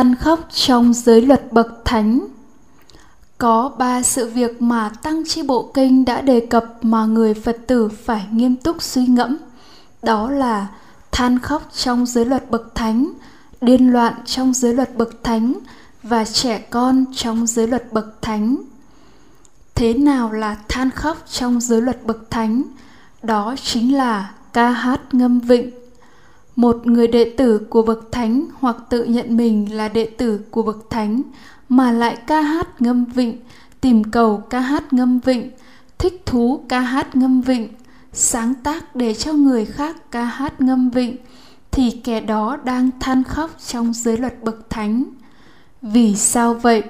[0.00, 2.26] than khóc trong giới luật bậc thánh.
[3.38, 7.56] Có ba sự việc mà tăng chi bộ kinh đã đề cập mà người phật
[7.66, 9.36] tử phải nghiêm túc suy ngẫm.
[10.02, 10.68] Đó là
[11.12, 13.12] than khóc trong giới luật bậc thánh,
[13.60, 15.54] điên loạn trong giới luật bậc thánh
[16.02, 18.56] và trẻ con trong giới luật bậc thánh.
[19.74, 22.62] Thế nào là than khóc trong giới luật bậc thánh?
[23.22, 25.70] Đó chính là ca hát ngâm vịnh
[26.60, 30.62] một người đệ tử của bậc thánh hoặc tự nhận mình là đệ tử của
[30.62, 31.22] bậc thánh,
[31.68, 33.36] mà lại ca hát ngâm vịnh,
[33.80, 35.50] tìm cầu ca hát ngâm vịnh,
[35.98, 37.68] thích thú ca hát ngâm vịnh,
[38.12, 41.16] sáng tác để cho người khác ca hát ngâm vịnh,
[41.70, 45.04] thì kẻ đó đang than khóc trong giới luật bậc thánh.
[45.82, 46.82] Vì sao vậy?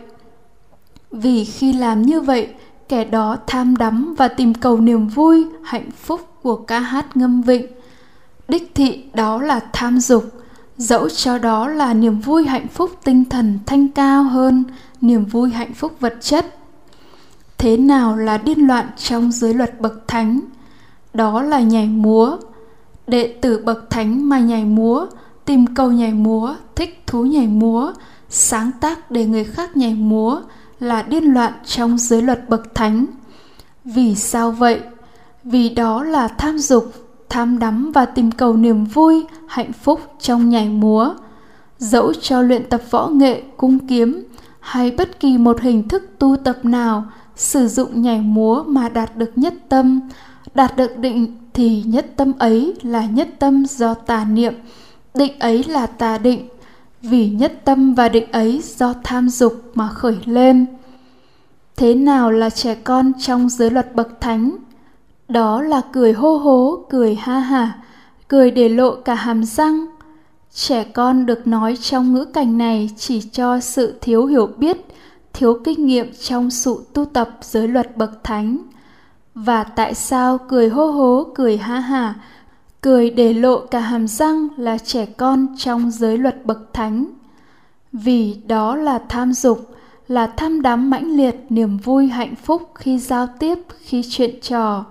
[1.10, 2.48] Vì khi làm như vậy,
[2.88, 7.42] kẻ đó tham đắm và tìm cầu niềm vui, hạnh phúc của ca hát ngâm
[7.42, 7.66] vịnh
[8.50, 10.24] đích thị đó là tham dục,
[10.76, 14.64] dẫu cho đó là niềm vui hạnh phúc tinh thần thanh cao hơn
[15.00, 16.56] niềm vui hạnh phúc vật chất.
[17.58, 20.40] Thế nào là điên loạn trong giới luật bậc thánh?
[21.14, 22.36] Đó là nhảy múa.
[23.06, 25.06] Đệ tử bậc thánh mà nhảy múa,
[25.44, 27.92] tìm cầu nhảy múa, thích thú nhảy múa,
[28.28, 30.40] sáng tác để người khác nhảy múa
[30.80, 33.06] là điên loạn trong giới luật bậc thánh.
[33.84, 34.80] Vì sao vậy?
[35.44, 36.92] Vì đó là tham dục
[37.30, 41.14] tham đắm và tìm cầu niềm vui, hạnh phúc trong nhảy múa.
[41.78, 44.24] Dẫu cho luyện tập võ nghệ, cung kiếm,
[44.60, 47.04] hay bất kỳ một hình thức tu tập nào,
[47.36, 50.00] sử dụng nhảy múa mà đạt được nhất tâm,
[50.54, 54.54] đạt được định thì nhất tâm ấy là nhất tâm do tà niệm,
[55.14, 56.48] định ấy là tà định.
[57.02, 60.66] Vì nhất tâm và định ấy do tham dục mà khởi lên.
[61.76, 64.56] Thế nào là trẻ con trong giới luật bậc thánh?
[65.30, 67.72] Đó là cười hô hố, cười ha hả
[68.28, 69.86] cười để lộ cả hàm răng.
[70.54, 74.76] Trẻ con được nói trong ngữ cảnh này chỉ cho sự thiếu hiểu biết,
[75.32, 78.58] thiếu kinh nghiệm trong sự tu tập giới luật bậc thánh.
[79.34, 82.14] Và tại sao cười hô hố, cười ha hả
[82.80, 87.06] cười để lộ cả hàm răng là trẻ con trong giới luật bậc thánh?
[87.92, 89.74] Vì đó là tham dục,
[90.08, 94.84] là tham đắm mãnh liệt, niềm vui, hạnh phúc khi giao tiếp, khi chuyện trò.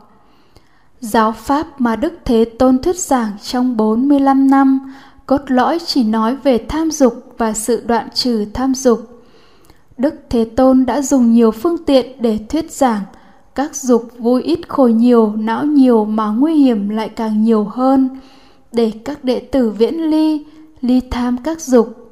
[1.00, 4.94] Giáo pháp mà Đức Thế Tôn thuyết giảng trong 45 năm
[5.26, 9.24] cốt lõi chỉ nói về tham dục và sự đoạn trừ tham dục.
[9.98, 13.02] Đức Thế Tôn đã dùng nhiều phương tiện để thuyết giảng
[13.56, 18.10] các dục vui ít khổ nhiều, não nhiều mà nguy hiểm lại càng nhiều hơn,
[18.72, 20.46] để các đệ tử viễn ly,
[20.82, 22.12] ly tham các dục.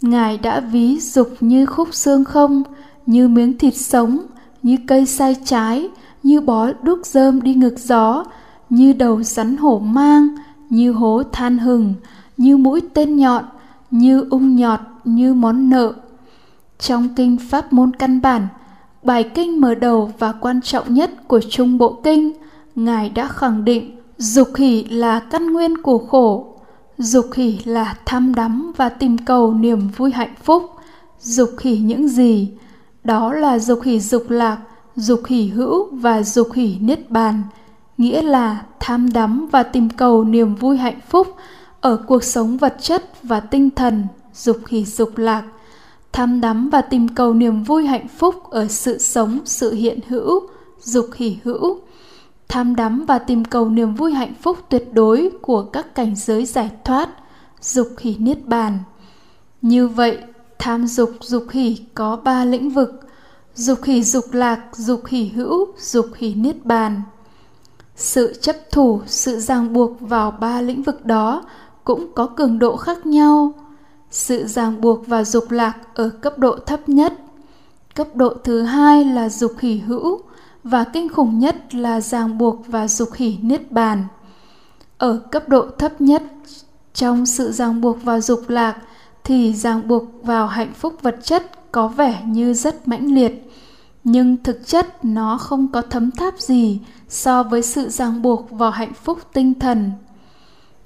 [0.00, 2.62] Ngài đã ví dục như khúc xương không,
[3.06, 4.18] như miếng thịt sống,
[4.62, 5.88] như cây sai trái,
[6.28, 8.24] như bó đúc rơm đi ngược gió,
[8.70, 10.28] như đầu rắn hổ mang,
[10.70, 11.94] như hố than hừng,
[12.36, 13.44] như mũi tên nhọn,
[13.90, 15.92] như ung nhọt, như món nợ.
[16.78, 18.48] Trong kinh Pháp môn căn bản,
[19.02, 22.32] bài kinh mở đầu và quan trọng nhất của Trung Bộ Kinh,
[22.74, 26.56] Ngài đã khẳng định dục hỷ là căn nguyên của khổ,
[26.98, 30.62] dục hỷ là tham đắm và tìm cầu niềm vui hạnh phúc.
[31.20, 32.50] Dục hỷ những gì?
[33.04, 34.58] Đó là dục hỷ dục lạc,
[34.98, 37.42] dục hỷ hữu và dục hỷ niết bàn,
[37.98, 41.36] nghĩa là tham đắm và tìm cầu niềm vui hạnh phúc
[41.80, 45.42] ở cuộc sống vật chất và tinh thần, dục hỷ dục lạc,
[46.12, 50.48] tham đắm và tìm cầu niềm vui hạnh phúc ở sự sống, sự hiện hữu,
[50.80, 51.80] dục hỷ hữu,
[52.48, 56.46] tham đắm và tìm cầu niềm vui hạnh phúc tuyệt đối của các cảnh giới
[56.46, 57.08] giải thoát,
[57.60, 58.78] dục hỷ niết bàn.
[59.62, 60.18] Như vậy,
[60.58, 63.07] tham dục dục hỷ có ba lĩnh vực
[63.58, 67.02] dục hỷ dục lạc, dục hỷ hữu, dục hỷ niết bàn.
[67.96, 71.42] Sự chấp thủ, sự ràng buộc vào ba lĩnh vực đó
[71.84, 73.52] cũng có cường độ khác nhau.
[74.10, 77.12] Sự ràng buộc và dục lạc ở cấp độ thấp nhất.
[77.94, 80.20] Cấp độ thứ hai là dục hỷ hữu
[80.64, 84.04] và kinh khủng nhất là ràng buộc và dục hỷ niết bàn.
[84.98, 86.22] Ở cấp độ thấp nhất,
[86.94, 88.76] trong sự ràng buộc vào dục lạc
[89.24, 93.50] thì ràng buộc vào hạnh phúc vật chất có vẻ như rất mãnh liệt,
[94.04, 98.70] nhưng thực chất nó không có thấm tháp gì so với sự ràng buộc vào
[98.70, 99.90] hạnh phúc tinh thần.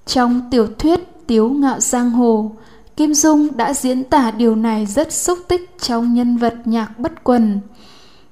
[0.06, 2.52] Trong tiểu thuyết tiếu ngạo giang hồ,
[2.96, 7.25] kim dung đã diễn tả điều này rất xúc tích trong nhân vật nhạc bất
[7.25, 7.61] quần.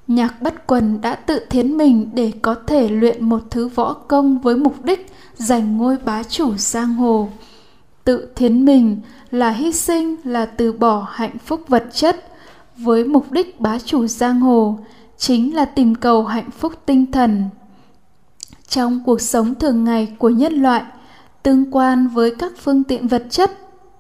[0.07, 4.39] Nhạc bất quần đã tự thiến mình để có thể luyện một thứ võ công
[4.39, 7.29] với mục đích giành ngôi bá chủ giang hồ.
[8.05, 9.01] Tự thiến mình
[9.31, 12.30] là hy sinh là từ bỏ hạnh phúc vật chất
[12.83, 14.79] với mục đích bá chủ giang hồ,
[15.19, 17.45] chính là tìm cầu hạnh phúc tinh thần.
[18.69, 20.83] Trong cuộc sống thường ngày của nhân loại,
[21.43, 23.51] tương quan với các phương tiện vật chất,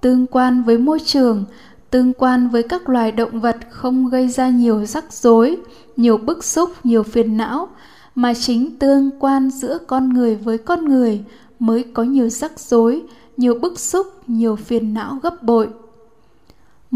[0.00, 1.44] tương quan với môi trường,
[1.90, 5.56] tương quan với các loài động vật không gây ra nhiều rắc rối,
[5.96, 7.68] nhiều bức xúc, nhiều phiền não,
[8.14, 11.24] mà chính tương quan giữa con người với con người
[11.58, 13.02] mới có nhiều rắc rối,
[13.36, 15.68] nhiều bức xúc, nhiều phiền não gấp bội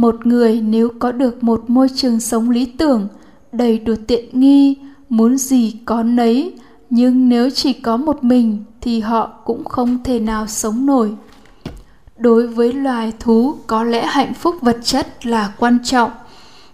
[0.04, 3.08] một người nếu có được một môi trường sống lý tưởng,
[3.52, 4.76] đầy đủ tiện nghi,
[5.08, 6.52] muốn gì có nấy,
[6.90, 11.14] nhưng nếu chỉ có một mình thì họ cũng không thể nào sống nổi.
[12.16, 16.10] Đối với loài thú, có lẽ hạnh phúc vật chất là quan trọng,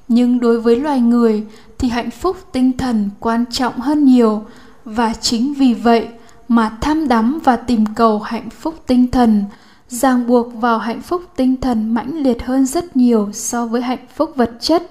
[0.08, 1.46] nhưng đối với loài người
[1.78, 4.42] thì hạnh phúc tinh thần quan trọng hơn nhiều.
[4.84, 6.08] Và chính vì vậy
[6.48, 9.44] mà tham đắm và tìm cầu hạnh phúc tinh thần
[9.90, 14.06] ràng buộc vào hạnh phúc tinh thần mãnh liệt hơn rất nhiều so với hạnh
[14.14, 14.82] phúc vật chất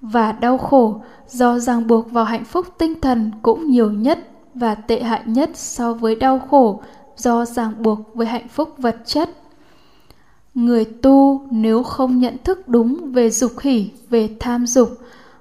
[0.00, 4.74] và đau khổ, do ràng buộc vào hạnh phúc tinh thần cũng nhiều nhất và
[4.74, 6.82] tệ hại nhất so với đau khổ,
[7.16, 9.30] do ràng buộc với hạnh phúc vật chất.
[10.54, 14.88] Người tu nếu không nhận thức đúng về dục hỷ, về tham dục,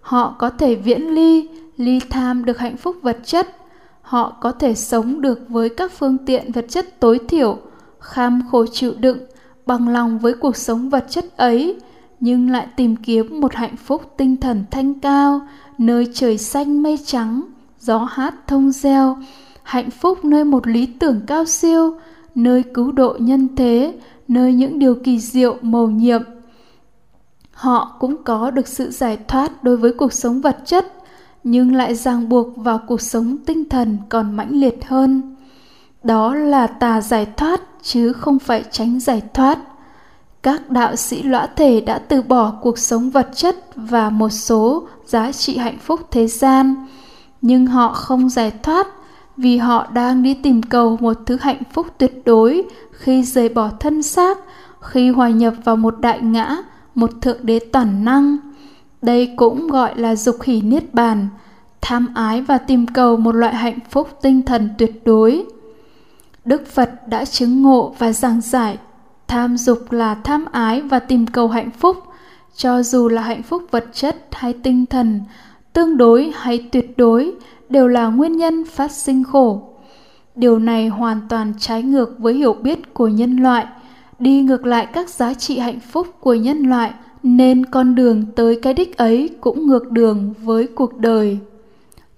[0.02, 3.48] họ có thể viễn ly ly tham được hạnh phúc vật chất.
[4.02, 7.58] Họ có thể sống được với các phương tiện vật chất tối thiểu
[8.08, 9.18] kham khổ chịu đựng,
[9.66, 11.80] bằng lòng với cuộc sống vật chất ấy,
[12.20, 15.42] nhưng lại tìm kiếm một hạnh phúc tinh thần thanh cao,
[15.78, 17.42] nơi trời xanh mây trắng,
[17.80, 19.18] gió hát thông reo.
[19.64, 22.00] Hạnh phúc nơi một lý tưởng cao siêu,
[22.36, 23.94] nơi cứu độ nhân thế,
[24.28, 26.22] nơi những điều kỳ diệu, mầu nhiệm.
[27.52, 30.94] Họ cũng có được sự giải thoát đối với cuộc sống vật chất,
[31.44, 35.36] nhưng lại ràng buộc vào cuộc sống tinh thần còn mãnh liệt hơn.
[36.04, 39.60] Đó là tà giải thoát chứ không phải tránh giải thoát.
[40.44, 44.88] Các đạo sĩ lõa thể đã từ bỏ cuộc sống vật chất và một số
[45.06, 46.88] giá trị hạnh phúc thế gian.
[47.42, 48.88] Nhưng họ không giải thoát
[49.38, 53.70] vì họ đang đi tìm cầu một thứ hạnh phúc tuyệt đối khi rời bỏ
[53.80, 54.38] thân xác,
[54.82, 56.58] khi hòa nhập vào một đại ngã,
[56.96, 58.38] một thượng đế toàn năng.
[59.02, 61.28] Đây cũng gọi là dục hỷ niết bàn,
[61.82, 65.46] tham ái và tìm cầu một loại hạnh phúc tinh thần tuyệt đối
[66.48, 68.78] đức phật đã chứng ngộ và giảng giải.
[69.28, 71.98] Tham dục là tham ái và tìm cầu hạnh phúc.
[72.56, 75.22] Cho dù là hạnh phúc vật chất hay tinh thần,
[75.74, 77.34] tương đối hay tuyệt đối,
[77.70, 79.62] đều là nguyên nhân phát sinh khổ.
[80.36, 83.66] Điều này hoàn toàn trái ngược với hiểu biết của nhân loại.
[84.20, 86.94] Đi ngược lại các giá trị hạnh phúc của nhân loại,
[87.24, 91.40] nên con đường tới cái đích ấy cũng ngược đường với cuộc đời.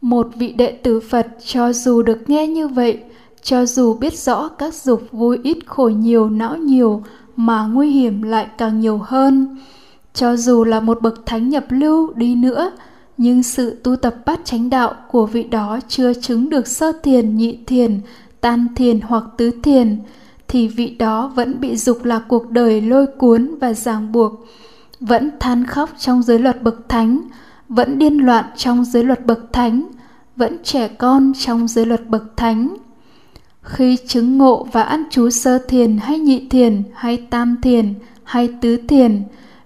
[0.02, 3.00] Một vị đệ tử phật cho dù được nghe như vậy
[3.50, 7.04] cho dù biết rõ các dục vui ít khổ nhiều, não nhiều,
[7.36, 9.58] mà nguy hiểm lại càng nhiều hơn.
[10.14, 12.72] Cho dù là một bậc thánh nhập lưu đi nữa,
[13.18, 17.38] nhưng sự tu tập bát chánh đạo của vị đó chưa chứng được sơ thiền,
[17.38, 18.00] nhị thiền
[18.42, 19.98] tan thiền hoặc tứ thiền,
[20.48, 24.46] thì vị đó vẫn bị dục lạc cuộc đời lôi cuốn và ràng buộc,
[25.00, 27.22] vẫn than khóc trong giới luật bậc thánh,
[27.70, 29.84] vẫn điên loạn trong giới luật bậc thánh,
[30.36, 32.76] vẫn trẻ con trong giới luật bậc thánh
[33.70, 37.94] khi chứng ngộ và ăn chú sơ thiền hay nhị thiền hay tam thiền
[38.24, 39.24] hay tứ thiền,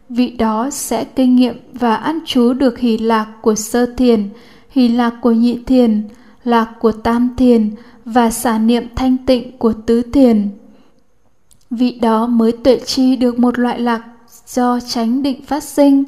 [0.09, 4.29] vị đó sẽ kinh nghiệm và ăn chú được hỷ lạc của sơ thiền,
[4.69, 6.07] hỷ lạc của nhị thiền,
[6.43, 7.71] lạc của tam thiền
[8.05, 10.49] và xả niệm thanh tịnh của tứ thiền.
[11.69, 14.01] Vị đó mới tuệ chi được một loại lạc
[14.47, 16.03] do tránh định phát sinh.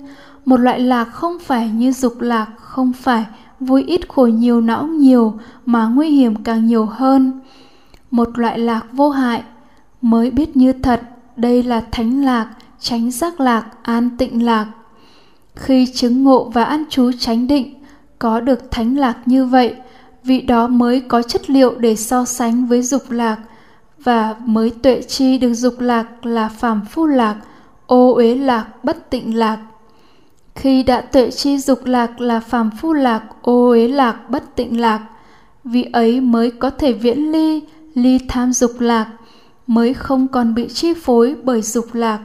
[0.45, 3.25] Một loại lạc không phải như dục lạc, không phải,
[3.59, 5.33] vui ít khổ nhiều não nhiều
[5.65, 7.41] mà nguy hiểm càng nhiều hơn
[8.15, 9.43] một loại lạc vô hại.
[10.01, 11.01] Mới biết như thật,
[11.35, 14.67] đây là thánh lạc tránh giác lạc, an tịnh lạc.
[15.55, 17.73] Khi chứng ngộ và an trú tránh định,
[18.19, 19.75] có được thánh lạc như vậy,
[20.23, 23.37] vị đó mới có chất liệu để so sánh với dục lạc
[24.03, 27.35] và mới tuệ chi được dục lạc là phàm phu lạc,
[27.85, 29.57] ô uế lạc, bất tịnh lạc.
[30.55, 34.79] Khi đã tuệ chi dục lạc là phàm phu lạc, ô uế lạc, bất tịnh
[34.79, 34.99] lạc,
[35.63, 37.61] vị ấy mới có thể viễn ly
[37.95, 39.07] ly tham dục lạc,
[39.67, 42.19] mới không còn bị chi phối bởi dục lạc,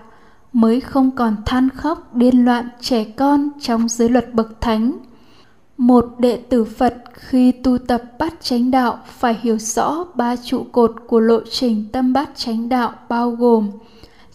[0.53, 4.93] mới không còn than khóc điên loạn trẻ con trong giới luật bậc thánh.
[5.77, 10.67] Một đệ tử phật khi tu tập bát chánh đạo phải hiểu rõ ba trụ
[10.73, 13.71] cột của lộ trình tâm bát chánh đạo bao gồm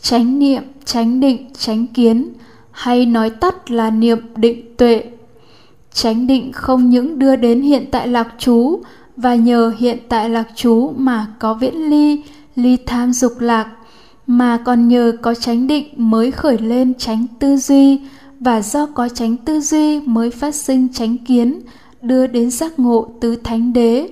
[0.01, 2.33] chánh niệm, chánh định, chánh kiến,
[2.71, 5.03] hay nói tắt là niệm định tuệ.
[5.93, 8.79] Chánh định không những đưa đến hiện tại lạc trú
[9.17, 12.23] và nhờ hiện tại lạc trú mà có viễn ly
[12.55, 13.67] ly tham dục lạc,
[14.27, 17.99] mà còn nhờ có chánh định mới khởi lên chánh tư duy.
[18.39, 21.61] Và do có chánh tư duy mới phát sinh chánh kiến,
[22.01, 24.09] đưa đến giác ngộ tứ thánh đế.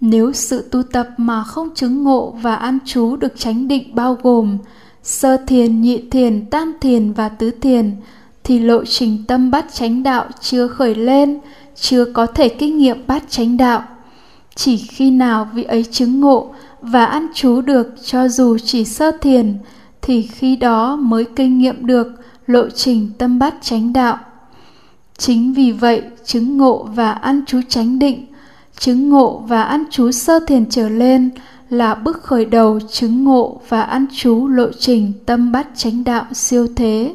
[0.00, 4.18] Nếu sự tu tập mà không chứng ngộ và an trú được chánh định bao
[4.22, 4.58] gồm
[5.02, 7.90] sơ thiền, nhị thiền, tam thiền và tứ thiền,
[8.44, 11.38] thì lộ trình tâm bát chánh đạo chưa khởi lên,
[11.74, 13.82] chưa có thể kinh nghiệm bát chánh đạo
[14.54, 19.10] chỉ khi nào vị ấy chứng ngộ và ăn trú được cho dù chỉ sơ
[19.20, 19.54] thiền,
[20.02, 22.06] thì khi đó mới kinh nghiệm được
[22.46, 24.18] lộ trình tâm bát chánh đạo.
[25.18, 28.26] Chính vì vậy, chứng ngộ và ăn trú chánh định,
[28.78, 31.30] chứng ngộ và ăn trú sơ thiền trở lên
[31.70, 36.24] là bước khởi đầu chứng ngộ và ăn trú lộ trình tâm bát chánh đạo
[36.32, 37.14] siêu thế.